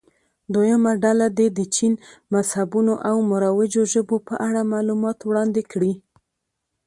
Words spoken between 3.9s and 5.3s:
ژبو په اړه معلومات